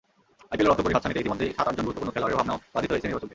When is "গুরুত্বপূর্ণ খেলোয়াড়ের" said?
1.85-2.37